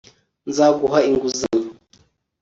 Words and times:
nzaguha 0.49 0.99
inguzanyo 1.09 1.69